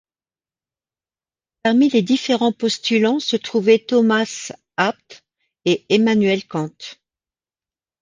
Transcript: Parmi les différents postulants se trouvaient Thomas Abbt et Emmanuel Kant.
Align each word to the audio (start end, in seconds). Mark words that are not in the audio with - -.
Parmi 1.61 1.89
les 1.89 2.01
différents 2.01 2.53
postulants 2.53 3.19
se 3.19 3.35
trouvaient 3.35 3.77
Thomas 3.87 4.51
Abbt 4.75 5.23
et 5.65 5.85
Emmanuel 5.89 6.43
Kant. 6.47 6.73